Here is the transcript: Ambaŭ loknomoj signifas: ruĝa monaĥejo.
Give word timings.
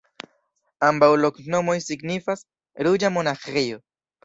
Ambaŭ 0.87 1.09
loknomoj 1.25 1.75
signifas: 1.85 2.43
ruĝa 2.89 3.15
monaĥejo. 3.21 3.81